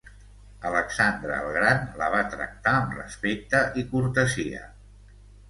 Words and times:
Alexandre 0.69 1.35
el 1.41 1.49
Gran 1.57 1.85
la 1.99 2.07
va 2.15 2.23
tractar 2.37 2.75
amb 2.79 2.97
respecte 3.01 3.63
i 3.83 3.87
cortesia. 3.93 4.65